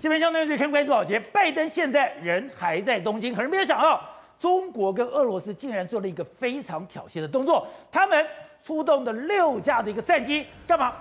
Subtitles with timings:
[0.00, 4.00] 这边相当于是看关注宝节，拜登现在人还在东京，可是没有想到，
[4.38, 8.24] 中国跟俄罗斯竟然做了一个非常挑衅的动作，他们
[8.62, 10.92] 出动的六架的一个战机干嘛？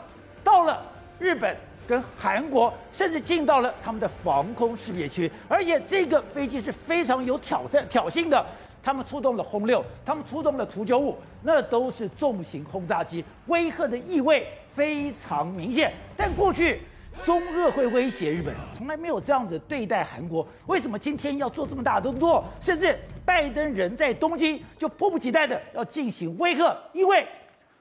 [0.43, 0.81] 到了
[1.19, 1.55] 日本
[1.87, 8.43] 跟韩国，甚至进到了他们的防空识别区，而且这个飞机是非常有挑战挑衅的，
[8.81, 16.81] 他们出动了轰六，他们出动了图九五，那都是重型轰炸机，威吓的意味非常明显，但过去。
[17.23, 20.47] 中俄会威胁日本，从来没有这样子对待韩国。
[20.67, 22.43] 为什么今天要做这么大的动作？
[22.61, 26.75] 甚至拜登人在东京就迫不及待的要进行威吓。
[26.93, 27.27] 因为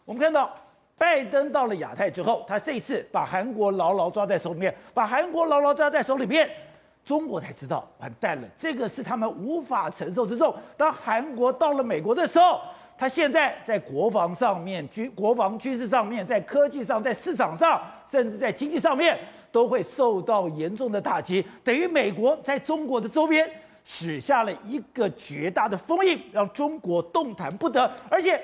[0.05, 0.53] 我们看到
[0.99, 6.51] 拜登到了亚太之后，他这一次把韩国牢牢抓在手里面，把韩国牢牢抓在手里面，
[7.05, 10.55] 中国才知道完蛋了，这个是他们无法承受之重。
[10.77, 12.61] 当韩国到了美国的时候，
[12.99, 19.19] 他现在在国防上面、军国防军事上面、在科技上、在市场上，甚至在经济上面，
[19.53, 21.45] 都会受到严重的打击。
[21.63, 23.47] 等于美国在中国的周边
[23.85, 27.91] 使下了一个绝大的封印，让中国动弹不得。
[28.09, 28.43] 而且，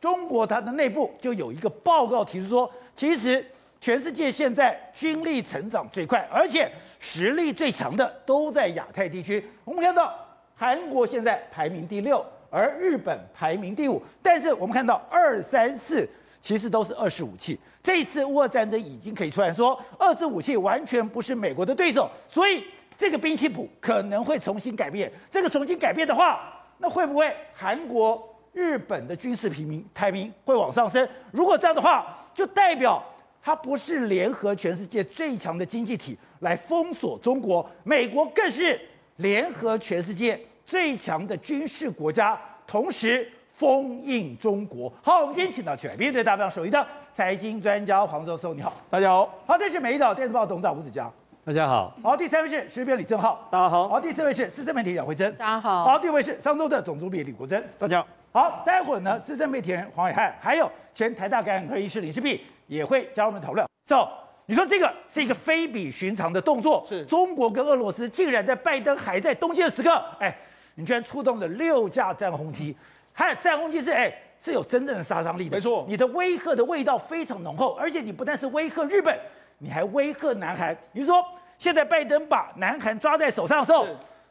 [0.00, 3.44] 中国它的内部就有一个报告提出说，其实
[3.80, 9.44] 全世界现在军力成长最快，而且实力最强的都在亚太地区。
[9.64, 10.14] 我们看到
[10.56, 12.24] 韩国现在排名第六。
[12.50, 16.08] 而日本排名第五，但是我们看到二三四
[16.40, 17.58] 其实都是二式武器。
[17.82, 22.64] 这次乌俄战争已经可以出来说，二式武器完全不是美国的对手，所以
[22.98, 25.10] 这个兵器谱可能会重新改变。
[25.30, 31.08] 这个重新改变的话，那会不会韩国、日本的军事平民排名会往上升？
[31.30, 33.02] 如果这样的话，就代表
[33.42, 38.78] 它不是联合全世界最强的经济体来封锁中国，美国更是
[39.16, 40.38] 联合全世界。
[40.70, 44.88] 最强的军事国家，同时封印中国。
[45.02, 49.34] 好，我们今天请到全面对大方手一的财经专家黄教授，你好，大家好。
[49.44, 51.10] 好，这是美丽岛电视报董事长吴子嘉，
[51.44, 51.92] 大家好。
[52.04, 53.88] 好，第三位是时事编李正浩，大家好。
[53.88, 55.86] 好，第四位是资深媒体杨慧珍，大家好。
[55.86, 58.40] 好，第五位是商周的总主笔李国珍，大家好。
[58.40, 63.66] 好，待会儿呢，资深媒体人黄伟汉，还有前台大感染科医师林世璧也会加入我们讨论。
[63.86, 64.08] 走。
[64.46, 70.32] 你说这个是一个非比寻常的动作，是中国跟俄罗斯竟然在拜登还在东京的时刻，哎。
[70.80, 72.74] 你居然出动了六架战轰机，
[73.12, 74.10] 还有战轰机是哎
[74.42, 75.84] 是有真正的杀伤力的，没错。
[75.86, 79.14] 你的威吓的味道非常浓厚，而且你不但是威吓日本，
[79.58, 80.74] 你还威吓南韩。
[80.92, 81.22] 你说
[81.58, 83.86] 现在拜登把南韩抓在手上的时候，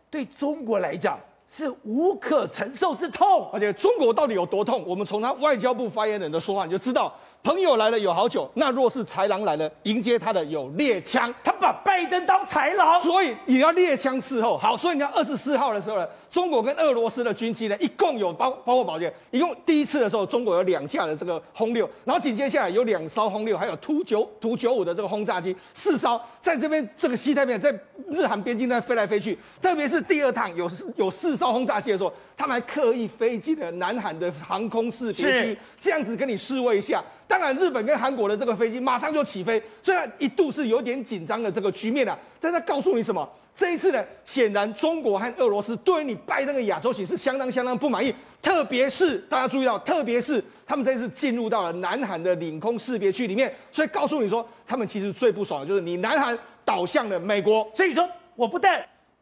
[0.09, 3.47] 对中国来讲是无可承受之痛。
[3.53, 4.83] 而且中国到底有多痛？
[4.87, 7.13] 我们从他外交部发言人的说话你就知道。
[7.41, 11.33] 朋友来了有好酒，那若是豺狼来了，迎接他的有猎枪。
[11.43, 14.57] 他把拜登当豺狼，所以也要猎枪伺候。
[14.57, 27.71] 好，所以你看二十四号的时候呢，中国跟俄罗斯的军机呢，一共有包包括宝剑，一共第一次的时候，中国有两架的这个轰六，然后紧接下来有两艘轰六，还有图九图九五的这个轰炸机四艘，在这边这个西太平洋在
[28.09, 29.37] 日韩边境那飞来飞去。
[29.61, 37.03] 特别是第二趟有有四艘轰炸机的时候，他们还刻意飞进了南韩的航空识别区，这样子跟你示威一下。
[37.27, 43.29] 当然，日本跟韩国的这个飞机马上就起飞，虽然一度是有点紧张的这个局面啊，但是告诉你什么？
[43.59, 58.81] 这一次呢，显然中国和俄罗斯对于你拜登的亚洲行是相当相当不满意，特别是大家注意到，特别是他们这一次进入到了南韩的领空识别区里面，所以告诉你说，他们其实最不爽的就是你南韩倒向了美国，所以说我不但。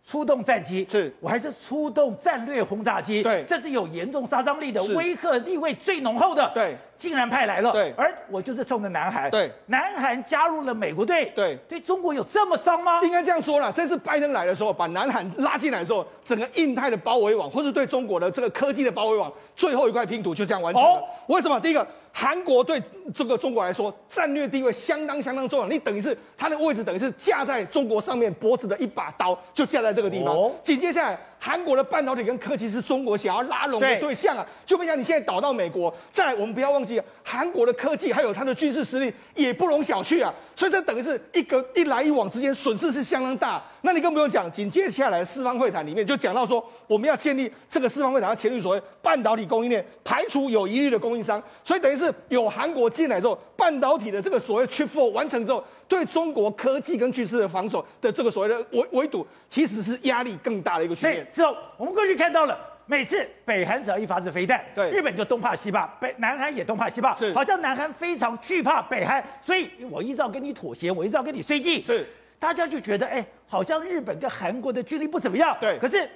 [0.10, 13.02] 出动战机，是我还是出动战略轰炸机，对，这是有严重杀伤力的，威吓意味最浓厚的，对，竟然派来了，对，而我就是冲着南韩，对，南韩加入了美国队，对，对中国有这么伤吗？
[13.04, 20.90] 应该这样说啦，这次拜登来的时候，把南韩拉进来的时候，整个印太的包围网，或是对中国的这个科技的包围网，最后一块拼图就这样完成了。
[20.90, 21.60] 哦、为什么？
[21.60, 21.86] 第一个。
[22.20, 22.82] 韩国对
[23.14, 25.68] 这个中国来说，战略地位相当相当重要。
[25.68, 30.52] 你等于是它的位置，等于是架在中国上面脖子的一把刀，就架在这个地方。
[30.64, 34.46] 紧接下来，韩国的半导体跟科技是中国想要拉拢的对象啊。
[34.66, 40.34] 就没想你现在倒到美国，再来我们不要忘记，韩国的科技还有它的军事实力也不容小觑啊。
[40.56, 43.64] 所以这等于是一个一来一往之间损失是相当大。
[43.82, 51.42] 那你更不用讲，紧接下来四方会谈里面就讲到说，我们要建立这个四方会谈要签订所谓半导体供应链，排除有疑虑的供应商。
[51.64, 52.14] 所以等于是。
[52.30, 61.26] 有韩国进来之后，半导体的这个所谓 Chip Four 完成之后，对中国科技跟军事的防守的这个所谓的围围堵，其实是压力更大的一个局面。
[61.32, 72.06] 是哦，我们过去看到了，每次北韩只要一发射飞弹，对，日本就东怕西怕，北南韩也东怕西怕，是，好像南韩非常惧怕北韩，所以我一直要跟你妥协，我一直要跟你绥靖，是，
[72.38, 76.10] 大家就觉得，哎，好像日本跟韩国的距离不怎么样，对，可是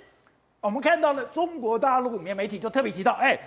[0.60, 3.40] 我们看到了中国大陆里面媒体就特别提到，哎。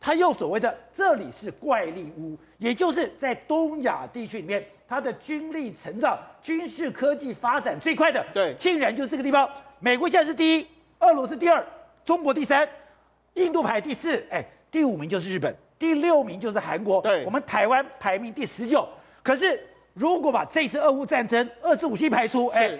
[0.00, 9.48] 他又所谓的这里是怪力屋，也就是在东亚地区里面，它的军力成长、军事科技发展最快的，对，竟然就是这个地方。
[9.78, 10.66] 美国现在是第一，
[11.00, 11.62] 俄罗斯第二，
[12.02, 12.66] 中国第三，
[13.34, 18.88] 印度排第四，哎，第五名就是日本，第六名就是韩国，对，我们台湾排名第十九。
[19.22, 19.62] 可是
[19.92, 22.78] 如果把这次俄乌战争二次武器排除，哎，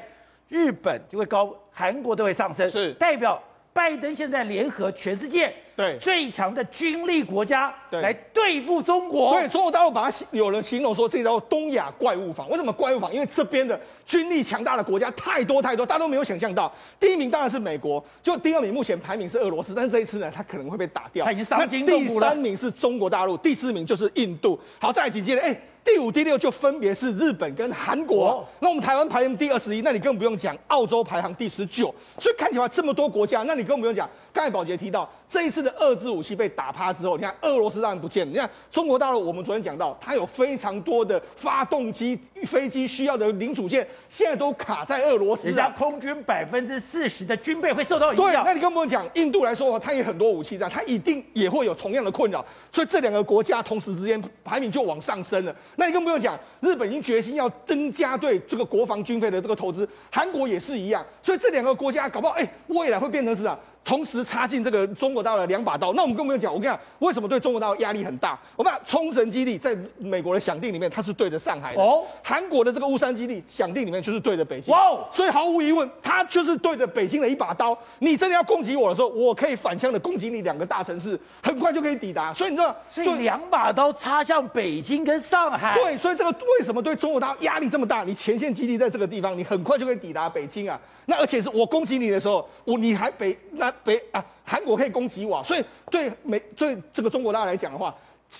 [0.48, 9.32] 日本就会高，韩国都会上升，是代表拜登现在联合全世界对最强的军力国家来对付中国。
[9.32, 12.48] 对，中国大陆把它有人形容说这叫东亚怪物房。
[12.50, 13.14] 为什么怪物房？
[13.14, 16.70] 因为这边的军力强大的国家太多太多，大家都没有想象到。
[16.98, 21.24] 第一名当然是美国，就第二名目前排名是俄罗斯，但是这一次呢，它可能会被打掉。
[21.24, 22.28] 它已经伤筋动骨了。
[22.28, 24.60] 第三名是中国大陆，第四名就是印度。
[24.80, 25.56] 好，再来紧接着，哎。
[25.82, 34.08] 第五、第六就分别是日本跟韩国，哦、那我们台湾排名第二十一，那你更不用讲，澳洲排行第十九，所以看起来这么多国家，那你更不用讲。
[34.32, 38.32] 刚才宝杰提到，这一次的二支武器被打趴之后，你看俄罗斯当然不见了。
[38.32, 45.48] 你看中国大陆，我们昨天讲到，它有非常多的发动机、飞机需要的零组件，现在都卡在俄罗斯。
[45.48, 48.26] 人家空军百分之四十的军备会受到影响。
[48.26, 52.44] 对，那你更不用讲，印度来说，它也很多武器在，它一定也会有同样的困扰。
[52.72, 55.54] 所以这两个国家同时之间排名就往上升了。
[55.76, 61.04] 那你更不用讲，日本已经决心要增加对这个国防军费的这个投资，韩国也是一样。
[61.22, 63.58] 所以这两个国家搞不好，哎，未来会变成是啊。
[63.82, 66.52] 同时插进这个中国大陆的两把刀，那我们更不用讲。
[66.52, 68.38] 我跟你讲，为什么对中国大陆压力很大？
[68.54, 74.72] 我们讲冲绳基地在美国的响定里面，它是对着上海的；哦，韩国的这个乌山基地响定里面就是对着北京。
[74.72, 75.08] 哇哦！
[75.10, 77.76] 所以毫无疑问，它就是对着北京的一把刀。
[77.98, 82.32] 你真的要攻击我的时候，我可以反向的攻击你两个大城市，很快就可以抵达。
[82.32, 85.74] 所以你知道，所以两把刀插向北京跟上海。
[85.74, 88.04] 对，所以这个为什么对中国大陆压力这么大？
[88.04, 90.78] 你前线基地在这个地方，你很快就可以抵达北京啊。
[91.10, 97.92] 那而且是我攻击你的时候，我你还北那北啊，韩国可以攻击我，所以对美对这个中国大陆来讲的话，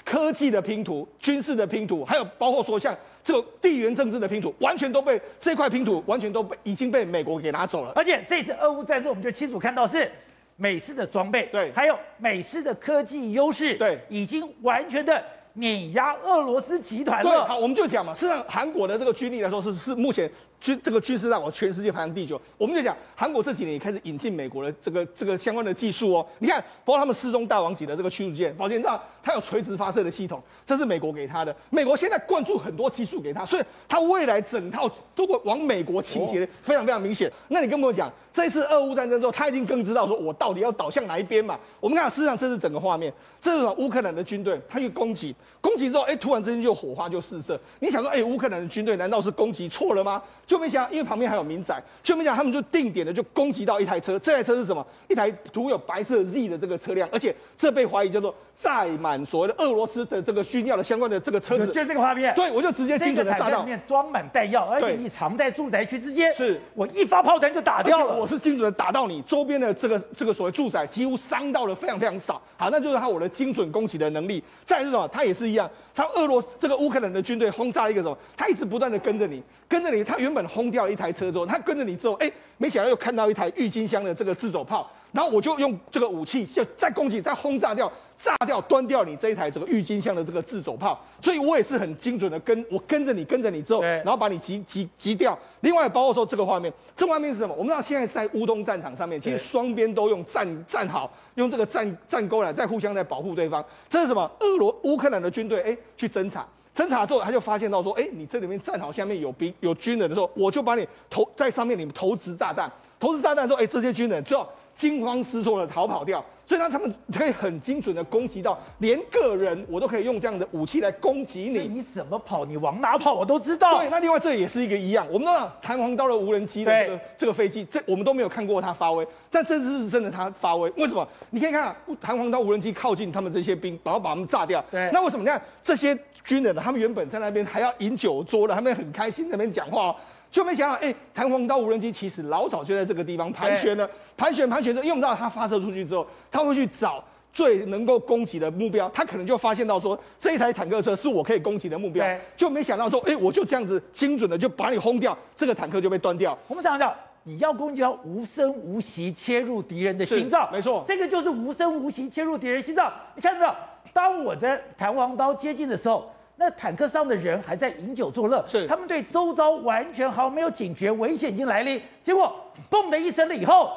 [0.04, 7.90] 科技的拼图、军事的拼图，还有包括说像这个地缘政治的拼图，完全都被这块拼图完全都被已经被美国给拿走了。
[7.96, 10.08] 而且这次俄乌战争，我们就清楚看到是
[10.54, 15.20] 美式的装备，对，还有美式的科技优势，对，已经完全的
[15.54, 17.28] 碾压俄罗斯集团了。
[17.28, 20.30] 对，好，我们就讲嘛，事实上韩国的这个军力来说是是目前。
[20.60, 22.40] 军这个军事上，我全世界排行第九。
[22.58, 26.26] 我们就讲韩国这几年也开始引进美国的这个这个相关的技术哦。
[26.38, 31.54] 你看，包括他们失踪大王级的这个驱逐舰，宝杰知道它有垂直发射的系统，这是美国给它的。
[31.70, 37.30] 美国现在灌注很多技术给它，所以它未来整套都会往美国倾斜，非常非常明显。
[37.48, 41.58] 那你跟我讲，这一次俄乌战争之后，他一定更知道说我到底要倒向哪一边嘛？
[41.80, 47.58] 我们看，事实上这是整个画面，这是乌克兰的军队，他一攻击，攻击之后，哎，突然之间就火花就四射。
[47.80, 50.22] 你想说，哎，乌克兰的军队难道是攻击错了吗？
[50.46, 54.18] 就没想到，因为旁边还有民宅，就没想到他们就定点的就攻击到一台车。
[54.18, 54.84] 这台车是什么？
[55.08, 61.66] 一台涂有白色 Z 的这个车辆，而且这被怀疑叫做载 满所谓的俄罗斯的这个军药的相关的这个车子。
[61.68, 62.34] 就这个画面。
[62.34, 63.60] 对，我就直接精准的炸到。
[63.60, 66.34] 里面装满弹药，而且你藏在住宅区之间。
[66.34, 68.16] 是，我一发炮弹就打掉了。
[68.16, 72.42] 我是精准的打到你周边的这个这个所谓住宅，几乎伤到了非常非常少。
[72.56, 74.42] 好，那就是他我的精准攻击的能力。
[74.64, 75.06] 再是什么？
[75.06, 78.18] 他也是一样，他俄罗斯这个乌克兰的军队轰炸一个什么？
[78.36, 80.02] 他一直不断的跟着你，跟着你。
[80.02, 81.20] 他原本轰掉了一台车。
[81.20, 87.92] 车之后，他跟着你之后，哎，没想到又看到一台郁金香的这个自走炮，然后我就用这个武器就再攻击、再轰炸掉、
[88.22, 95.36] 炸掉、端掉你这一台这个郁金香的这个自走炮，所以我也是很精准的跟我跟着你、跟着你之后，然后把你击击击掉。
[95.60, 97.54] 另外，包括说这个画面，这画面是什么？
[97.54, 103.64] 我们知道现在是在乌东战场上面，其实双边都用战战壕，用这个战战钩来在互相在保护对方。
[103.88, 104.30] 这是什么？
[104.40, 106.46] 俄罗乌克兰的军队哎去侦察。
[106.74, 114.46] 侦查之后，他就发现到说，哎，你这里面战壕，下面有兵有军人的时候，我就把你投在上面，你们投掷炸弹，投掷炸弹之后，哎，这些军人就
[114.80, 116.24] 惊慌失措的逃跑掉。
[116.46, 121.68] 所以，呢他们可以很精准的攻击到，连个人我都可以用这样的武器来攻击你。
[121.68, 122.44] 你怎么跑？
[122.44, 123.14] 你往哪跑？
[123.14, 123.78] 我都知道。
[123.78, 130.68] 对，那另外这也是一个一样，我们知道弹簧刀的无人机的这个这个飞机，这我们都没有看过它发威，但这次是真的它发威。
[130.70, 131.06] 为什么？
[131.30, 134.64] 你可以看弹簧刀无人机靠近他们这些兵，然后把他们炸掉。
[134.72, 135.22] 对，那为什么？
[135.22, 136.60] 你看这些军人呢？
[136.60, 139.94] 他们原本在那边还要饮酒桌的，他们很开心在那边讲话。
[140.30, 152.06] 就没想到，哎，弹簧刀无人机其实老早就在这个地方盘旋了，盘旋盘旋着，因为我们知道它发射出去之后，它会去找最能够攻击的目标，它可能就发现到说，这一台坦克车是我可以攻击的目标，
[152.36, 156.38] 就没想到说，哎，我就这样子精准的就把你轰掉，这个坦克就被端掉。
[156.46, 156.94] 我们讲讲，
[157.24, 162.92] 你要攻击到无声无息切入敌人的心脏，没错，这个就是无声无息切入敌人心脏。
[163.16, 163.56] 你看到，
[163.92, 166.08] 当我的弹簧刀接近的时候。
[166.40, 171.78] 那坦克上的人还在饮酒作乐，是他们对周遭完全毫没有警觉，危险已经来临。
[172.02, 172.34] 结果
[172.70, 173.70] 嘣的一声了以后，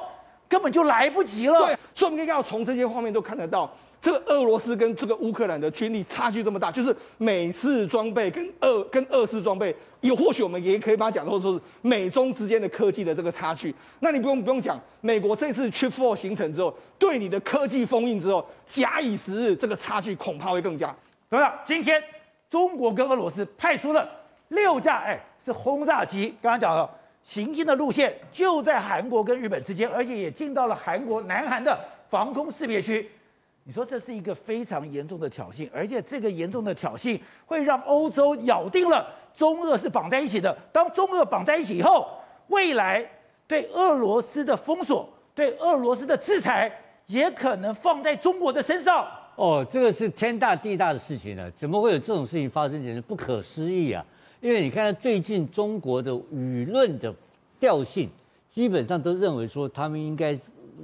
[0.48, 1.60] 根本就来不及了。
[1.60, 13.75] 对，所以我们可以看到从这些画面都看得到，这个俄罗斯跟这个乌克兰的军力差距这么大，就是美式装备跟俄跟俄式装备，也或许我们也可以把它讲作说是美中之间的科技的这个差距。
[14.00, 20.96] 那你不用不用讲，美国这次 Trip Four 形成之后，对你的科技封印之后，假以时日，这个差距恐怕会更加。
[21.29, 22.01] 董事长，今天
[22.53, 24.07] 中国跟俄罗斯派出了
[24.50, 26.88] 六架，哎，是轰炸机，刚刚讲了，
[27.24, 31.75] 行进的路线就在韩国跟日本之间，而且也进到了韩国南韩的
[32.12, 33.10] 防空识别区。
[33.63, 39.03] 你说这是一个非常严重的挑衅，而且这个严重的挑衅会让欧洲咬定了
[39.36, 40.55] 中俄是绑在一起的。
[40.72, 42.07] 当中俄绑在一起以后，
[42.50, 43.03] 未来
[43.48, 46.72] 对俄罗斯的封锁、对俄罗斯的制裁，
[47.07, 49.07] 也可能放在中国的身上。
[49.35, 52.81] 哦，这个是天大地大的事情呢，怎么会有这种事情发生？
[52.83, 54.05] 简直不可思议啊！
[54.41, 57.13] 因为你看最近中国的舆论的
[57.59, 58.09] 调性，
[58.49, 60.37] 基本上都认为说他们应该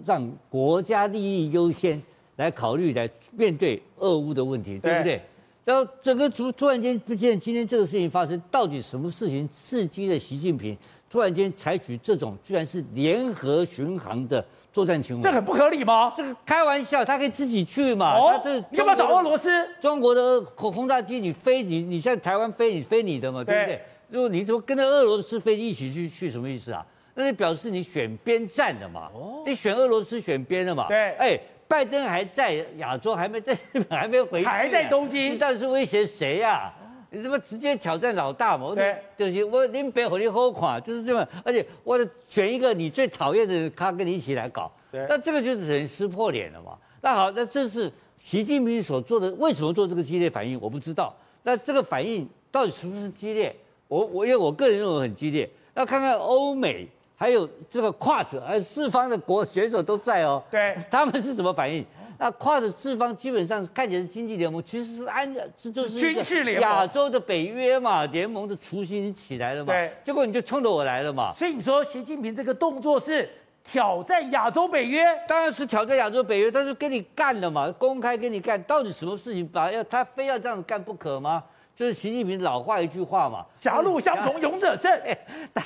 [0.05, 2.01] 让国家利益优先。
[2.39, 5.21] 来考虑来面对俄乌的问题，对不对？
[5.65, 10.77] 然后整个突突然间不见今天这个事情发生，到底什么事情刺激了习近平
[11.09, 15.23] 突然间采取这种居然是联合巡航的作战行为？
[15.23, 16.13] 这很不合理吗？
[16.15, 18.15] 这个开玩笑，他可以自己去嘛？
[18.17, 19.49] 哦，他这你要不要找俄罗斯？
[19.79, 23.81] 中国的轰轰炸机你飞你你像台湾飞你飞你的嘛，对不对？
[24.09, 26.85] 如果你怎么跟着俄罗斯飞一起去去什么意思啊？
[27.15, 29.09] 那就表示你选边站的嘛？
[29.13, 30.87] 哦，你选俄罗斯选边的嘛？
[30.87, 31.39] 对，哎。
[31.69, 35.33] 拜登还在亚洲，还没在日本， 还没回去，还在东京。
[35.33, 36.73] 你到底是威胁谁呀、啊？
[37.11, 38.73] 你怎么直接挑战老大嘛？
[38.75, 41.27] 对，就是我林北和你好垮，就是这么。
[41.43, 44.71] 而且我选一个你最讨厌的人，他跟你一起来搞。
[44.91, 46.77] 对，那这个就是等于撕破脸了嘛？
[47.01, 50.59] 那好，那这是习近平所做的，为什么做这个激烈反应？
[50.61, 51.13] 我不知道。
[51.43, 53.55] 那这个反应到底是不是激烈？
[53.87, 55.49] 我我因为我个人认为很激烈。
[55.73, 56.87] 那看看欧美。
[57.21, 60.41] 还有这个跨者，还有四方的国选手都在哦。
[60.49, 61.85] 对，他们是怎么反应？
[62.21, 69.71] 那跨的四方基本上看起来是经济联盟，其实是安这就是军事联盟，亚洲的北约嘛，联盟的雏形起来了嘛。
[69.71, 71.31] 对，结果你就冲着我来了嘛。
[71.33, 73.29] 所以你说习近平这个动作是
[73.63, 75.01] 挑战亚洲北约？
[75.29, 81.41] 当然是挑战亚洲北约，但是跟你干了嘛，公开跟你干，到底什么事情把要他非要这样干不可吗？
[81.73, 84.91] 就是习近平老话一句话嘛，狭路相逢勇者胜。
[85.07, 85.17] 哎，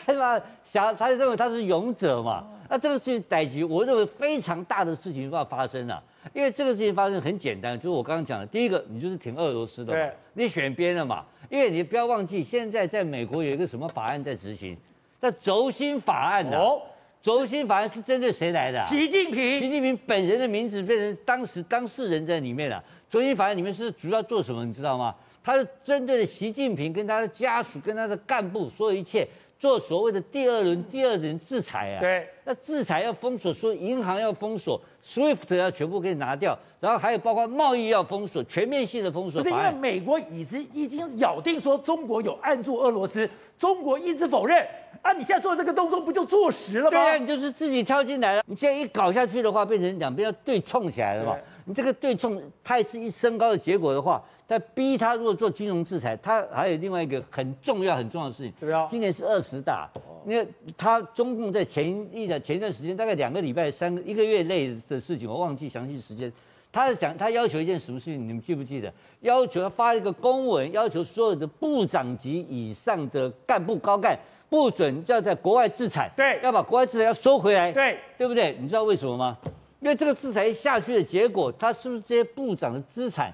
[0.05, 0.39] 对嘛？
[0.72, 2.45] 狭，他就认为他是勇者嘛。
[2.69, 6.03] 那这个事情逮局，我认为非常大的事情要发生了。
[6.31, 11.25] 因为这个事情发生很简单，就是我刚刚讲的，第一个，你就是挺俄罗斯的嘛，你选边了嘛。
[11.49, 14.75] 因为你不要忘记，现在在美国有一个什么法案在执行，
[15.19, 16.57] 叫轴心法案呐。
[16.57, 16.81] 哦，
[17.21, 18.83] 轴心法案是针对谁来的？
[18.87, 19.59] 习近平。
[19.59, 22.83] 习近平本人的名字变成当时当事人在里面了。
[23.07, 24.65] 轴心法案里面是主要做什么？
[24.65, 25.13] 你知道吗？
[25.43, 29.27] 他是针对习近平跟他的家属、跟他的干部，所有一切
[29.59, 31.99] 做所谓的第二轮、第二轮制裁啊。
[31.99, 39.41] 对，那制裁要封锁，说银行要封锁，SWIFT 要全部给你拿掉，然后还有包括贸易要封锁，全面性的封锁。
[39.41, 43.29] 因为美国已经已经咬定说中国有按住俄罗斯，
[43.60, 44.65] 中国一直否认。
[45.01, 46.91] 啊，你现在做这个动作不就坐实了吗？
[46.91, 48.43] 对啊，你就是自己跳进来了。
[48.45, 51.36] 你现在一搞下去的话，变成两边要对冲起来了嘛。
[51.65, 54.24] 你这个对冲态势一升高的结果的话。
[54.45, 58.53] 在逼他，如果做金融制裁，他还有另外一个很重要、很重要的事情。
[58.60, 59.89] 对啊，今年是二十大，
[60.25, 66.31] 因为他中共在前一的前一段时间，大概两个礼拜、三个一个月内的事情，我忘记详细时间。
[66.71, 68.27] 他是讲，他要求一件什么事情？
[68.27, 68.91] 你们记不记得？
[69.21, 74.17] 要求他发一个公文，要求所有的部长级以上的干部高干
[74.49, 78.57] 不准要在国外制裁，对，要把国外制裁要收回来，对，对不对？
[78.59, 79.37] 你知道为什么吗？
[79.79, 83.31] 因为这个制裁下去的结果，他是不是这些部长的资产？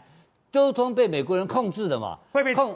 [0.52, 2.76] 都通被美国人控制的嘛，会被控，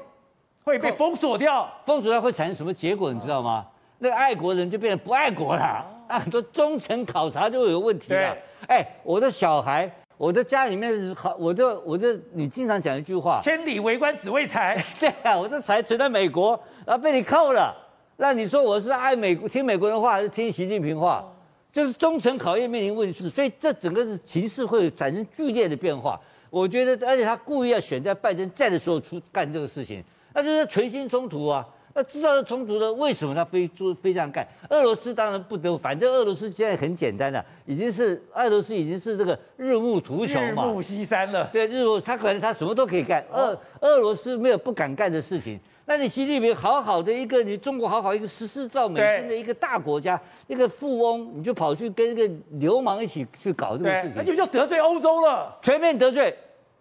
[0.63, 3.12] 会被封锁掉，封锁掉会产生什么结果？
[3.12, 3.65] 你知道吗？
[4.00, 5.64] 那个爱国人就变成不爱国了，
[6.08, 8.36] 啊，很多忠诚考察就会有问题了。
[8.68, 14.82] 哎，我的小孩，我的家里面好，我就我就你经常讲一句话，千里为官只为财。
[15.00, 17.76] 对啊，我的财存在美国，然后被你扣了，
[18.18, 21.26] 那你说我是爱美国，听美国人话，还是听习近平话？
[21.72, 26.20] 就是忠诚考验面临问题，所以这整个形势会产生剧烈的变化。
[26.52, 30.04] 我觉得，而且他故意要选在拜登在的时候出干这个事情，
[30.36, 31.68] 那就是存心冲突啊。
[31.96, 34.48] 那知道是冲突的，为什么他非做非这样干？
[34.70, 41.48] 俄罗斯当然不得，反正俄罗斯现在很简单了，已经是俄罗斯已经是这个日暮途穷嘛，日暮西山了。
[41.54, 45.60] 对，日暮他可能他什么都可以干，俄俄罗斯没有不敢干的事情。
[45.86, 56.34] 那你习近平好好的一个，你中国好好一个十四兆美金的一个大国家，一个富翁，你就跑去跟一个流氓一起去搞这个事情，那就叫得罪欧洲了，全面得罪，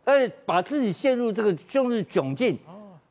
[0.05, 2.57] 而且把自己陷入这个陷入窘境，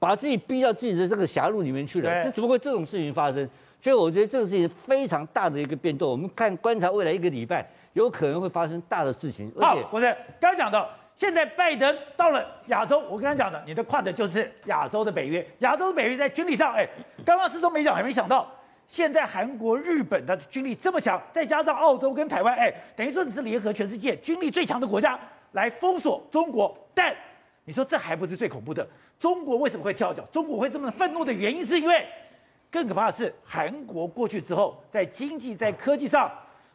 [0.01, 3.47] 把自己逼到自己的这个狭路里面去了，这怎么会这种事情发生？
[3.79, 9.51] 所以我觉得这个事情非常大的一个变动，我们看观察未来一个礼拜，有可能会发生大的事情。
[9.59, 10.05] 好，不是
[10.39, 10.89] 刚刚讲的。
[11.13, 15.45] 现在拜登到了亚洲，我刚刚讲的，你的跨的就是亚洲的北约。
[15.59, 16.87] 亚洲的北约在军力上，哎，
[17.23, 18.49] 刚刚始终没讲，还没想到，
[18.87, 25.19] 现在韩国、日本的军力这么强，再加上澳洲跟台湾，哎，等于说你是联合全世界军力最强的国家
[25.51, 26.75] 来封锁中国。
[26.95, 27.13] 但
[27.65, 28.87] 你说这还不是最恐怖的，
[29.21, 30.23] 中国为什么会跳脚？
[30.31, 32.03] 中国会这么愤怒的原因，是因为
[32.71, 36.27] 更可怕的是，韩国过去之后，在经济、在科技上。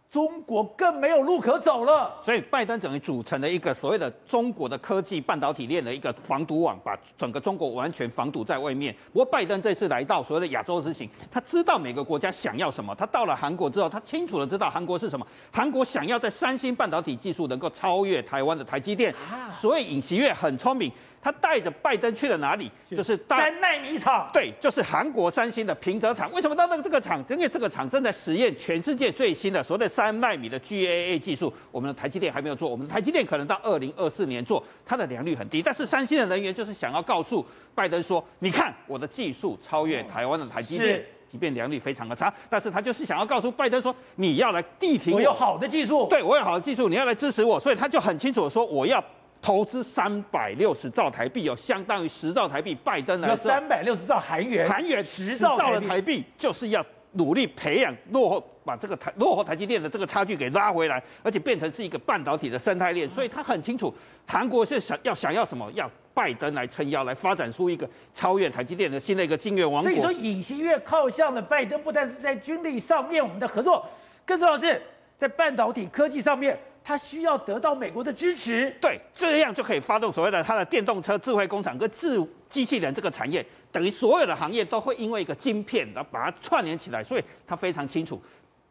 [0.09, 8.95] 中国更没有路可走了，所以拜登等于组成了一个所谓的中国的科技半导体链的一个防堵网，把整个中国完全防堵在外面。
[9.13, 12.95] 不过拜登这次来到所谓的亚洲之行，他知道每个国家想要什么。
[12.95, 15.27] 他到了韩国之后，他清楚的知道韩国是什么。
[15.51, 19.13] 韩国想要在三星半导体技术能够超越台湾的台积电，
[19.51, 20.89] 所以尹锡悦很聪明。
[21.27, 22.71] 他带着拜登去了哪里？
[22.89, 24.31] 就是三纳米厂。
[24.33, 26.31] 对，就是韩国三星的平泽厂。
[26.31, 27.21] 为什么到那个这个厂？
[27.29, 31.53] 因为这个厂正在实验全世界最新的所谓的三纳米的 GAA 技术。
[31.73, 35.61] 我们的台积电还没有做，我们的台积电可能到二零二四年做，它的良率很低。
[35.61, 47.59] 但是三星的人员就是想要告诉拜登说：“你看，我的技术超越台湾的台积电，即便良率非常的差，但是他就是想要告诉拜登说，你要来地挺我，我有好的技术，对我有好的技术，你要来支持我。
[47.59, 49.03] 所以他就很清楚的说，我要。”
[49.47, 52.75] 投资三百六十兆台币，哦相当于十兆台币。
[52.83, 63.09] 拜登来说，三百六十兆韩元，韩元十兆的台币，就是要努力培养落后，把这个台落后台积电的这个差距给拉回来，而且变成是一个半导体的生态链。
[63.09, 63.95] 所以他很清楚，
[64.27, 69.93] 韩国是想要想要什么，要拜登来撑腰，来发展出一个超越台积电的新的一个晶圆王国。
[69.93, 73.87] 所以说，尹锡悦靠向了拜登，不但是在军力上面我们的合作，
[74.25, 74.83] 更重要的是
[75.17, 76.59] 在半导体科技上面。
[76.87, 88.23] 他需要得到美国的支持，对，这样就可以发动所谓的他的电动车、智慧工厂跟智机器人这个产业，等于所有的行业都会因为一个晶片，然后把它串联起来，所以他非常清楚。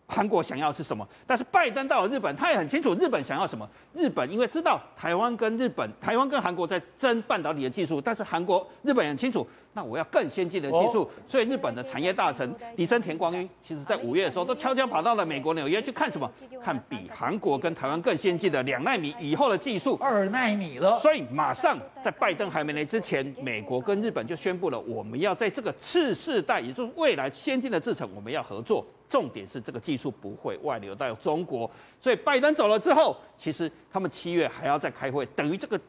[0.08, 1.06] 韩国想要是什么？
[1.28, 3.70] 但是拜登到了日本，他也很清楚日本想要什么。
[3.94, 11.08] 日本因为知道台湾跟日本、台湾跟韩国在争半导体的技术，但是韩国、日本也很清楚，那我要更先进的技术。
[11.28, 16.32] 所以日本的产业大臣李森田光一，其实在五月的时候都悄悄跑到了美国纽约去看什么？
[16.64, 20.98] 看比韩国跟台湾更先进的两纳米以后的技术，二纳米了。
[20.98, 28.86] 所以马上在拜登还没来之前，美国跟日本就宣布了，我们要在这个次世代，也就是未来先进的制程，我们要合作。
[29.08, 31.70] 重点是这个技术不会外流到中国，
[32.02, 35.80] 所以拜登走了之后，其实他们七月还要再开会，等于这个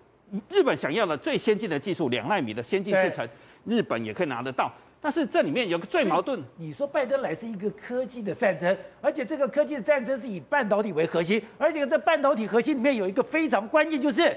[0.51, 3.27] 日本想要的最先进的技术两纳米的先进制程，
[3.67, 4.73] 日本也可以拿得到。
[5.01, 14.37] 但是这里面有个最矛盾，你说拜登来是一个科技的战争，而且这个科技的战争是以半导体为核心，而且这半导体核心里面有一个非常关键，就是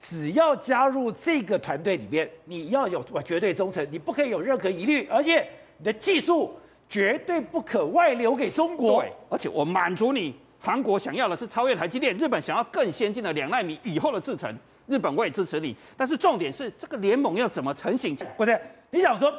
[0.00, 5.46] 只要加入这个团队里面，你要有绝对忠诚，你不可以有任何疑虑，而且
[5.78, 6.54] 你的技术。
[6.86, 9.00] 绝对不可外流给中国。
[9.00, 14.54] 对，而且我满足你，韩国想要的是超越台积电，日本想要更先进的两纳米以后的制程，
[14.86, 15.74] 日本我也支持你。
[15.96, 18.16] 但是重点是这个联盟要怎么成型？
[18.36, 19.32] 不是，你想说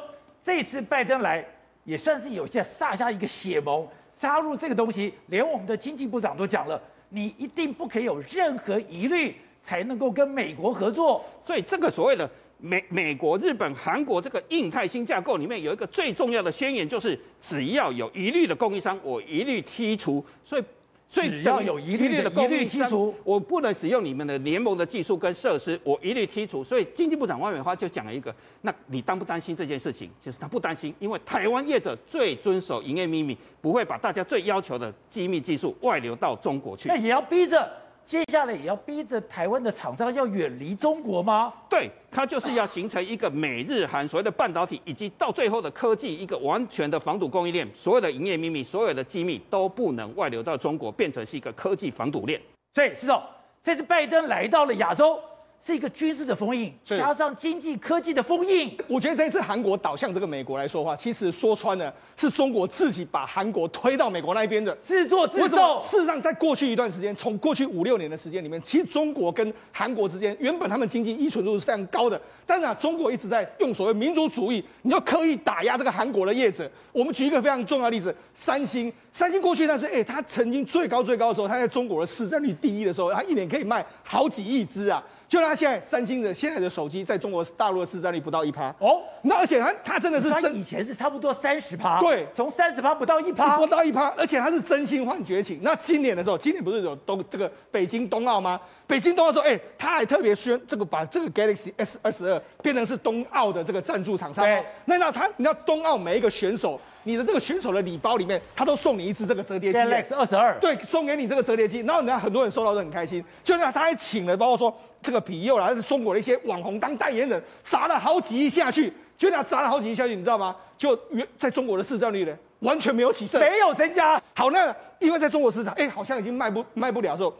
[0.44, 1.44] 这次拜登来
[1.84, 11.24] 也算是有些撒下一个血盟，加入这个东西，连我们的经济部长都讲了，你一定不可以有任何疑虑，才能够跟美国合作。
[11.44, 12.28] 所以这个所谓的。
[12.58, 20.24] 美美国、日本、韩国这个印太新架构里面有一个最重要的宣言，就是只要有疑虑的供应商，我一律剔除。
[20.42, 20.64] 所以，
[21.08, 26.64] 所以只要有一律的一律剔除，我不能使用你们的联盟的技术跟设施，我一律剔除。
[26.64, 30.10] 所以，经济部长王美花就讲了一个，那你担不担心这件事情？
[30.18, 36.88] 其实他不担心，因为台湾业者最遵守营业秘密，不会把大家最要求的机密技术外流到中国去。
[36.88, 37.70] 那也要逼着。
[38.06, 41.52] 接下来也要逼着台湾的厂商要远离中国吗？
[41.68, 52.40] 对，它就是要形成一个美日韩所谓的半导体，以及到最后的科技一个完全的防堵供应链，所有的营业秘密、所有的机密都不能外流到中国，变成是一个科技防堵链。
[52.76, 53.20] 所以，施总，
[53.60, 55.20] 这次拜登来到了亚洲。
[55.64, 58.76] 是一个军事的封印，加上经济科技的封印。
[58.86, 65.80] 我觉得这一次韩国倒向这个美国来说的话，其实说穿了是中国自己把韩国推到美国那边的，自作自受。
[65.80, 76.70] 事实上，在过去一段时间，从过去五六年的时间里面，其实中国跟韩国之间原本他们经济依存度是非常高的，但是啊，中国一直在用所谓民族主义，你要刻意打压这个韩国的业者。
[76.92, 85.02] 我们举一个非常重要的例子，三星，三星过去那是哎，它曾经最高最高的时候，它在中国的市占率第一的时候，它一年可以卖好几亿只啊。
[85.28, 88.74] 就他现在三星的现在的手机在中国大陆的市占率不到一趴。
[88.78, 95.58] 哦，那而且他他真的是真，以前是差不多三十趴，对，从三十趴不到一趴，不到一趴，而且他是真心换绝情。
[95.62, 98.60] 那今年的时候，今年不是有东这个北京冬奥吗？
[98.86, 104.44] 北京冬奥说，哎，他还特别宣这个把这个 Galaxy S 二十二变成是冬奥的这个赞助厂商。
[104.44, 106.80] 对，那那他你知道冬奥每一个选手。
[107.08, 120.56] 你的这个选手的礼包里面，他都送你一支这个折叠机，Galaxy 二十二，对，送给你这个折叠机，然后人家很多人收到都很开心，就那他还请了，包括说这个庇佑啦，中国的一些网红当代言人，砸了好几亿下去，就那砸了好几亿下去，你知道吗？
[120.76, 124.20] 就原在中国的市占率呢，完全没有起色，没有增加。
[124.34, 127.32] 好，那因为在中国市场，哎，好像已经卖不卖不了的时候，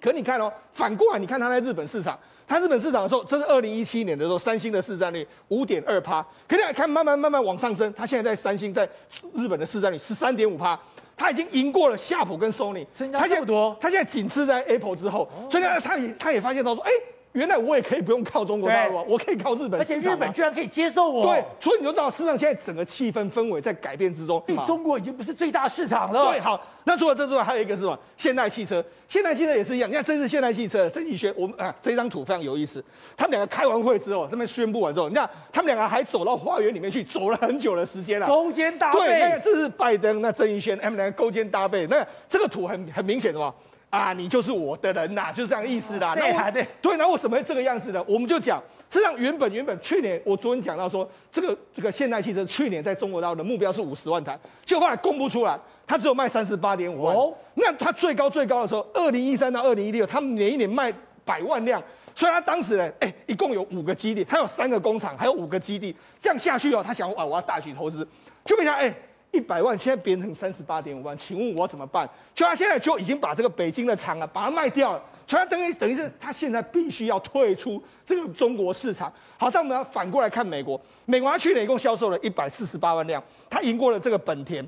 [0.00, 2.18] 可你看哦，反过来你看他在日本市场。
[2.48, 7.92] 它日本市场的时候，这是二零一七年的时候，三星的市占率五点二趴，可以来看慢慢慢慢往上升。
[7.92, 8.88] 它现在在三星在
[9.34, 10.78] 日本的市占率十三点五趴，
[11.16, 13.76] 它已经赢过了夏普跟 Sony，增加这么多。
[13.80, 16.90] 它现在仅次在 Apple 之后，所以呢，它也他也发现到说，哎。
[17.36, 21.26] 原来我也可以不用靠中国大陆，我可以靠日本，而且日本居然可以接受我。
[21.26, 24.42] 对，所以你就知道，市场现在整个气氛氛围在改变之中。
[24.66, 26.32] 中国已经不是最大市场了。
[26.32, 27.98] 对，好，那除了这之外，还有一个是什么？
[28.16, 29.90] 现代汽车，现代汽车也是一样。
[29.90, 32.82] 你看，这是现代汽车，曾煜轩，我们啊，这张图非常有意思。
[33.14, 38.98] 他们两个开完会之后，他们宣布完之后，你看他们两个还走到花园里面去，走了很久的时间了，勾肩搭背。
[38.98, 41.86] 对，那个这是拜登，那曾义轩，他们两个勾肩搭背。
[41.88, 43.52] 那这个图很很明显的嘛。
[43.96, 46.14] 啊，你就是我的人呐，就是这样意思啦。
[46.14, 46.66] 对啊，对。
[46.82, 48.04] 对，那我怎么会这个样子呢？
[48.06, 57.16] 我们就讲，实际上原本原本去年我昨天讲到说，这个这个现代汽车去年在中国大陆的目标是五十万台，就后来公布出来，它只有卖三十八点五万。
[57.16, 57.32] 哦。
[57.54, 60.92] 那它最高最高的时候，二零一三到二零一六，他们每一年卖
[61.24, 61.82] 百万辆，
[62.14, 68.06] 所以他当时呢，哎，一共有五个基地，他有三个工厂，还有五个基地，这样下去哦，他想啊，我要大举投资，
[68.44, 68.94] 就变成哎。
[69.36, 72.08] 一百万现在变成三十八点五万，请问我怎么办？
[72.34, 79.12] 就他现在就已经把这个北京的厂啊，把它卖掉了，所以他等于等于是他现在必须要退出这个中国市场。
[79.36, 84.66] 好，但我们要反过来看美国，美国他去年一共销售了一百四十八万辆，他赢过了这个本田。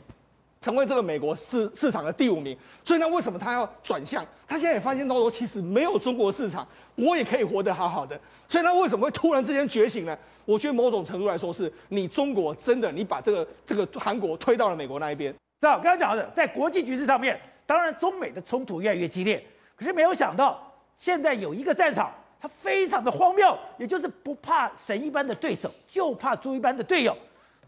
[0.61, 4.25] 成为这个美国市市场的第五名，所以呢，为什么他要转向？
[4.47, 6.67] 他现在也发现到说，其实没有中国市场，
[6.97, 8.19] 我也可以活得好好的。
[8.49, 10.19] 所以他为什么会突然之间觉醒呢？
[10.45, 15.33] 我觉得某种程度来说，是你中国真的你把这个这个韩国推到了美国那一边。
[15.61, 19.45] 是我刚刚讲的，在国际局势上面，当然中美的冲突越来越激烈，
[19.77, 20.61] 可是没有想到，
[20.97, 27.17] 现在有一个战场，它非常的荒谬，也就是不怕神一般的对手，就怕猪一般的队友。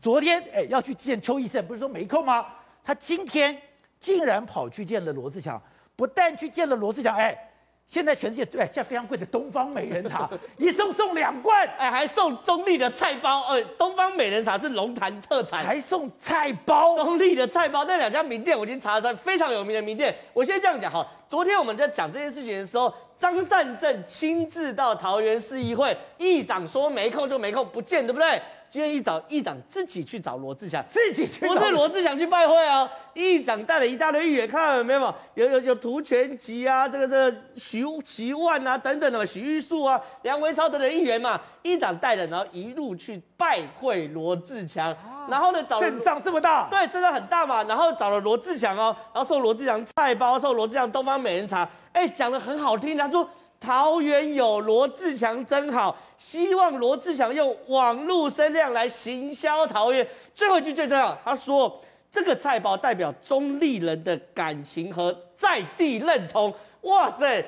[0.00, 2.46] 昨天哎要去见邱奕胜，不是说没空吗？
[2.90, 3.56] 他今天
[4.00, 5.62] 竟然跑去见了罗志祥，
[5.94, 7.38] 不但去见了罗志祥，哎，
[7.86, 20.12] 现在全世界对现在非常贵的东方美人茶， 一送送两罐，哎，还送中立的菜包，呃，东方美人茶是龙潭特产，还送菜包，中立的菜包，那两家名店我已经查了出来，非常有名的名店。
[20.32, 28.42] 我先这样讲哈，昨天我们在讲这件事情的时候，张善政亲自到桃园市议会，议长说没空就没空，不见，对不对？
[28.70, 32.88] 今天一早，议长自己去找罗志祥，自己去，不是罗志祥去拜会哦。
[33.14, 35.14] 议长带了一大堆议员，看到有没有？
[35.34, 41.40] 有有有涂全吉啊，这个这个徐奇万啊等等的嘛，徐玉树啊，梁维超等等议员嘛。
[41.62, 47.64] 议长带着，然后一路去拜会罗志祥，啊、然后呢找阵仗这么大，对，阵仗很大嘛。
[47.64, 52.96] 然后找了罗志祥哦，然后送罗志祥菜包，送罗志祥东方美人茶，哎，讲的很好听。
[52.96, 53.28] 他说。
[53.60, 60.04] 桃园有罗志祥真好，希望罗志祥用网络声量来行销桃园。
[60.34, 61.78] 最后一句最重要，他说
[62.10, 66.52] 这个菜包代表中立人的感情和在地认同。
[66.80, 67.44] 哇塞，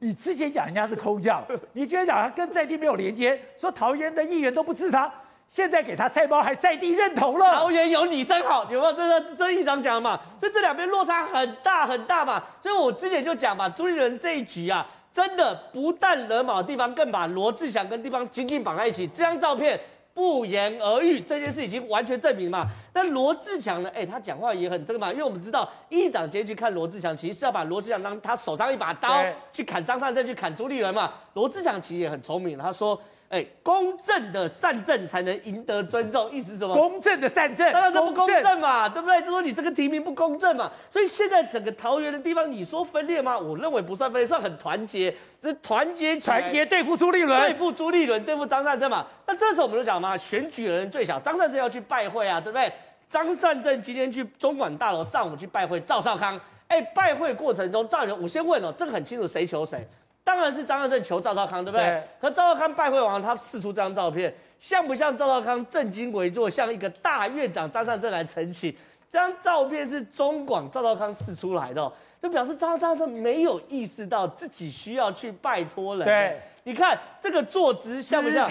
[0.00, 1.40] 你之前讲人家是空降，
[1.72, 5.08] 你居然讲他跟在地没有连接，说桃园的议员都不支持他，
[5.48, 7.54] 现在给他菜包还在地认同了。
[7.54, 8.92] 桃园有你真好，有没有？
[8.92, 12.42] 这个这议长讲嘛，所以这两边落差很大很大嘛。
[12.60, 14.84] 所以我之前就讲嘛，朱立伦这一局啊。
[15.14, 19.06] 真的不但惹毛地方，更把罗志祥跟地方紧紧绑在一起。
[19.06, 19.78] 这张照片
[20.12, 22.66] 不言而喻，这件事已经完全证明嘛。
[22.92, 23.88] 那罗志祥呢？
[23.90, 31.12] 哎、欸，他讲话也很这个嘛，因为我们知道议长今天去看罗志祥，其实是要把罗志祥当他手上一把刀去砍张善政，去砍朱立伦嘛。
[31.34, 33.00] 罗志祥其实也很聪明，他说。
[33.28, 36.74] 哎，公正的善政才能赢得尊重，意思是什么？
[36.74, 39.20] 公正的善政，当然这不公正嘛，正对不对？
[39.22, 40.70] 就说你这个提名不公正嘛。
[40.90, 43.36] 所以现在整个桃园的地方，你说分裂吗？
[43.36, 49.04] 我认为不算分裂，算很团结，是团结起来，团结对付朱立伦，对付朱立伦，对付张善政嘛。
[49.26, 52.72] 那这时候我们就讲嘛，选举的人最小，张善政要去拜会啊，对不对？
[53.08, 59.86] 张善政今天去中管大楼上午去拜会赵少康，哎，拜会过程中，赵人，我先问哦，这个很清楚，谁求谁？
[60.24, 61.84] 当然是张善正求赵少康，对不对？
[61.84, 68.74] 对，可赵少康拜会完，他试出这张照片，像不像赵少康正襟危坐，像一个大院长张善政来澄清？
[69.10, 76.06] 这张照片是中广赵少康试出来的，就表示张张善政没有意识到自己需要去拜托人。
[76.06, 78.50] 对，你看这个坐姿像不像？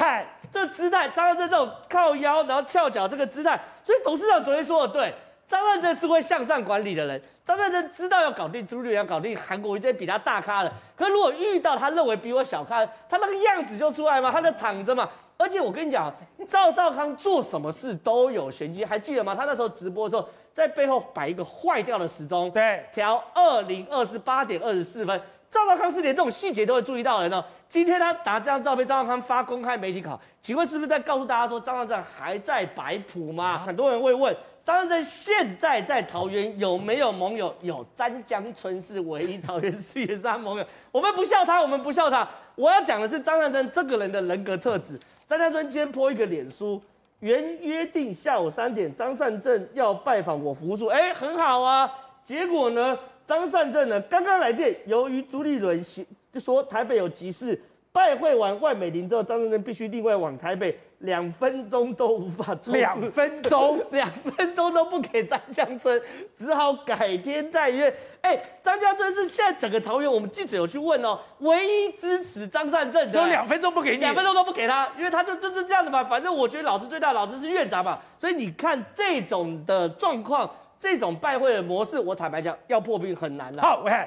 [0.51, 5.11] 这姿态，张善政这种靠腰然后翘脚这个姿态，所以董事长昨天说的对。
[5.47, 10.71] 张善政是会向上管理的人，张善政知道要搞定朱立伦，要搞定韩国瑜这些比他大咖的。
[10.95, 15.07] 可是如果遇到他认为比我小咖，他那个样子就出来嘛，他在躺着嘛。
[15.37, 16.11] 而且我跟你讲，
[16.47, 19.35] 赵少康做什么事都有玄机，还记得吗？
[19.35, 25.21] 他那时候直播的时候，在背后摆一个坏掉的时钟，对，调二零二四八点二十四分。
[25.51, 27.43] 赵少康是连这种细节都会注意到的人呢。
[27.67, 33.45] 今天他拿这张照片，赵少康发公开媒体考，请问是不是在告诉大家说张善政还在摆谱吗？
[33.45, 34.35] 啊、很多人会问。
[34.65, 37.53] 张善政现在在桃园有没有盟友？
[37.61, 40.65] 有，詹江村是唯一桃园市议员是他盟友。
[40.89, 42.25] 我们不笑他，我们不笑他。
[42.55, 44.97] 我要讲的是张善政这个人的人格特质。
[45.27, 46.81] 詹江村今天 po 一个脸书，
[47.19, 51.91] 原约定下午三点，张善政要拜访我服务处，哎，很好啊。
[52.23, 52.97] 结果呢，
[53.27, 55.83] 张善政呢刚刚来电，由于朱立伦
[56.31, 57.61] 就说台北有急事。
[57.93, 62.71] 拜会完万美玲之后，张善政必须另外往台北，两分钟都无法出。
[62.71, 66.01] 两分钟， 两分钟都不给张江村，
[66.35, 67.93] 只好改天再约。
[68.21, 76.03] 哎，张江村是现在整个桃园，我们记者有去问哦，唯一支持张善政的，就两分钟不给你，两分钟都不给他，因为他就就是这样的嘛。
[76.03, 77.99] 反正我觉得老子最大，老子是院长嘛。
[78.17, 83.61] 所以你看这种的状况，这种拜会的模式，我坦白讲，要破冰很难了。
[83.61, 83.99] 好，我看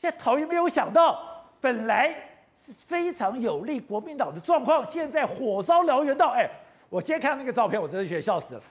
[0.00, 1.20] 现在桃园没有想到，
[1.60, 2.14] 本来。
[2.86, 6.48] 非常有利国民党的状况，现在火烧燎原到，哎，
[6.88, 8.62] 我今天看到那个照片，我真的觉得笑死了。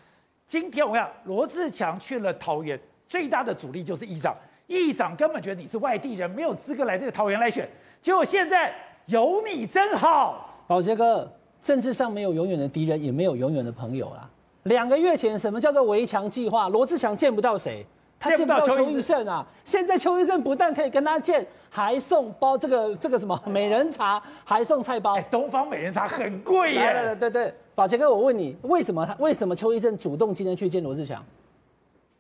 [0.48, 4.36] 今天我讲罗志强去了桃园，最大的阻力就是议长，
[4.68, 7.68] 议长根本觉得你是外地人，没有资格来这个桃园来选。
[8.02, 8.74] 结果现在
[9.06, 14.30] 有你真好，宝杰哥，政治上没有永远的敌人，也没有永远的朋友啊。
[14.64, 16.70] 两个月前，什么叫做围墙计划？
[16.70, 17.86] 罗志强见不到谁？
[18.22, 19.44] 他见不到邱奕胜啊！
[19.66, 25.18] 现在邱奕胜不但可以跟他见，还送包这个这个什么美人茶，还送菜包。
[25.18, 26.94] 哎，东方美人茶很贵耶！
[26.94, 31.26] 对对对对，宝杰哥，我问你，为什么他为什么邱奕胜主动今天去见罗志祥？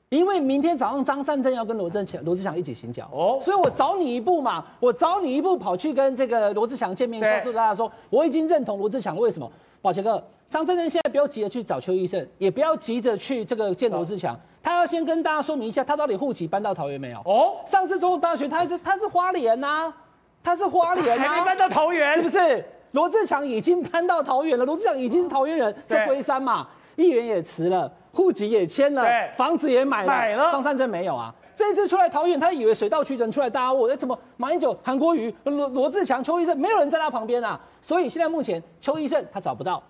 [0.09, 9.21] 因为明天早上张善政要跟罗振强罗志祥一起行脚哦，所以我早你一步嘛，我早你一步跑去跟这个罗志祥见面，告诉大家说我已经认同罗志祥了。
[9.21, 9.49] 为什么？
[9.83, 14.37] 宝杰哥，张善政现在不要急着去找邱奕胜，也不要急着去这个见罗智强。
[14.63, 17.19] 他要先跟大家说明一下，他到底户籍搬到桃园没有？
[17.25, 19.93] 哦，上次总统大选他是他是花莲呐、啊，
[20.43, 22.63] 他是花莲、啊，还没搬到桃园，是不是？
[22.91, 29.03] 罗志强已经搬到桃园了，罗志强已经是桃园人，在龟山嘛，议员也辞了，户籍也迁了，
[29.37, 30.51] 房子也买了，买了。
[30.51, 31.33] 张善政没有啊？
[31.55, 37.59] 这次出来桃园，他以为水到渠成，出来大家问，哎，怎么马英九、韩国瑜、罗罗志强、邱医生没有人在他旁边啊？
[37.81, 39.81] 所以现在目前邱医生他找不到，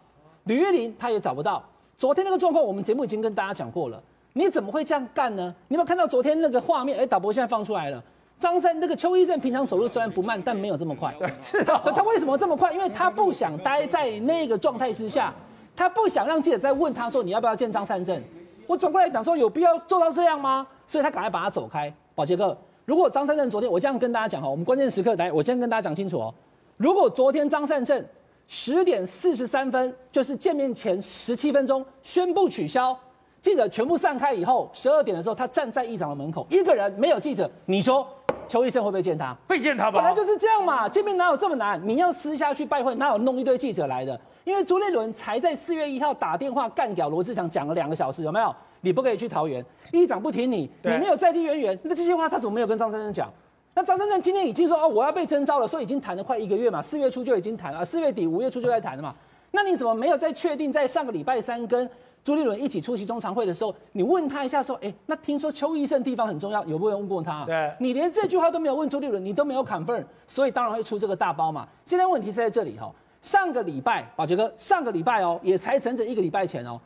[0.44, 1.64] 吕玉玲他也找不到。
[1.98, 4.02] 昨天那个状况，我们节目已经跟大家讲过了。
[4.34, 5.54] 你怎么会这样干呢？
[5.68, 7.00] 你有没有看到昨天那个画面？
[7.00, 8.02] 哎，导播现在放出来了。
[8.40, 11.14] 张三那个邱医正平常走路虽然不慢，但没有这么快。
[11.42, 12.74] 是的，他为什么这么快？
[12.74, 15.34] 因为他不想待在那个状态之下，
[15.76, 18.20] 他不想让记者再问他说，你要不要见张善正？
[18.68, 20.66] 我转过来讲说，有必要做到这样吗？
[20.88, 21.94] 所以他赶快把他走开。
[22.16, 26.34] 宝杰哥，如果张善正昨天我这样跟大家讲哈，我们关键时刻来，我先跟大家讲清楚哦。
[26.78, 28.04] 如果昨天张善正
[28.48, 32.98] 十点四十三分，就是见面前十七分钟宣布取消。
[33.42, 37.50] 记者全部散开以后，十二点的时候，他站在议长的门口，一个人没有记者。
[37.66, 38.08] 你说
[38.48, 39.36] 邱医生会不会见他？
[39.48, 40.00] 会见他吧？
[40.00, 41.82] 本来就是这样嘛，见面哪有这么难？
[41.84, 44.20] 你要私下去拜会，哪有弄一堆记者来的？
[44.44, 48.56] 因为朱立伦才在四月一号打电话干掉罗志祥，讲了两个小时，有没有？
[48.82, 53.28] 你不可以去桃园，议长不听你，你没有在地渊源，那这些话他怎么没有跟张善政讲？
[53.74, 59.16] 那张善政今天已经说哦，我要被征召了，所以已经谈了快一个月嘛，四月初就已经谈了，四月底五月初就在谈了嘛。
[59.50, 61.90] 那你怎么没有再确定在上个礼拜三跟？
[62.24, 71.68] 朱立伦一起出席中常会的时候，你问他一下说：“哎，那听说邱医生地方很重要，有没有人问过他？”对，你连这句话都没有问朱立伦，你都没有 confirm，所以当然会出这个大包嘛。
[71.84, 76.80] 现在问题是在这里哈，上个礼拜，宝杰哥，上个礼拜哦，也才整整一个礼拜前哦，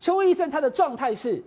[0.00, 1.40] 邱医生他的状态是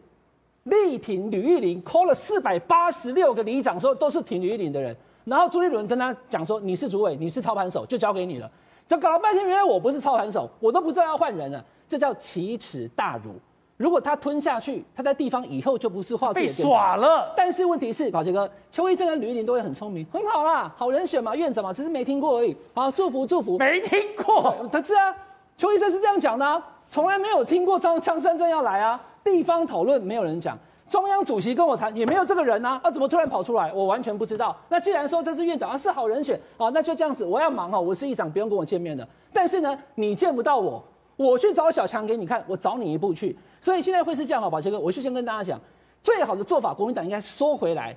[0.63, 8.49] 力挺吕玉玲，call 了四百八十六个里长，说都是挺吕玉玲的人，然后朱立伦跟他讲说：“你是主委，你是操盘手，就交给你了。”
[8.88, 11.65] 这搞了半天，原来我不是操盘手，我都不知道要换人了。
[11.93, 13.36] 这叫奇耻大辱。
[13.77, 16.34] 如果他吞下去，他在地方以后就不是话。
[16.34, 17.32] 被耍了。
[17.38, 22.58] 但是问题是，宝杰哥，邱医生跟吕玉玲都会很聪明，很好啦，好人选嘛，院长嘛，只是没听过而已。
[22.73, 23.60] 好，祝福祝福。
[23.60, 25.15] 没听过，他是啊，
[25.56, 28.99] 邱医生是这样讲的啊，从来没有听过张张善政要来啊。
[29.23, 30.58] 地方讨论没有人讲，
[30.89, 33.71] 中央主席跟我谈也没有这个人啊，啊，怎么突然跑出来？
[33.71, 34.56] 我完全不知道。
[34.67, 39.08] 那既然说这是院长啊，是好人选啊，那就这样子，我要忙哦，我是议长，不用跟我见面的。
[39.32, 40.84] 但是呢，你见不到我。
[41.15, 45.62] 我去找小强给你看，我找你一步去，所以现在会是这样哈，宝杰哥，我就先跟大家讲，
[46.02, 47.95] 最好的做法，国民党应该缩回来，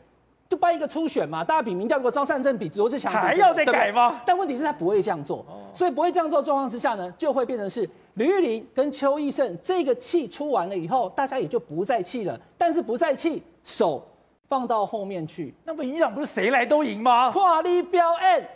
[0.49, 4.21] 就办一个初选嘛，大家比民调，如果张善政比罗志祥还要再改吗？
[4.27, 6.43] 但问题是他不会这样做，所以不会这样做。
[6.43, 14.07] 状况之下呢，就会变成是吕玉玲跟邱毅胜这个气出完了以后，大家也就不再气了，但是不再气，手
[14.47, 17.31] 放到后面去，那么赢党不是谁来都赢吗？
[17.33, 18.47] 跨立标案，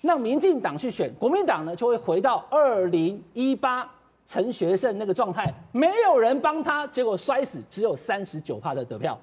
[0.00, 3.88] 让民进党去选，国民党呢就会回到二零一八。
[4.30, 9.18] 陈学圣那个状态，没有人帮他，结果摔死，只有三十九趴的得票。